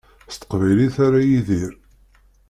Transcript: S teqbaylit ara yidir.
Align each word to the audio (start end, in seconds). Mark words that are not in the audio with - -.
S 0.33 0.35
teqbaylit 0.35 0.95
ara 1.05 1.19
yidir. 1.27 1.71